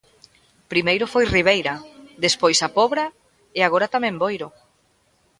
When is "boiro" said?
4.23-4.47